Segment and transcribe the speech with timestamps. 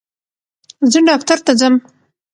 [0.91, 1.75] زه ډاکټر ته ځم